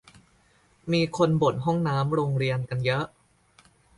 [0.91, 3.05] มีคนบ่นห้องน้ำโรงเรียนกันเยอะ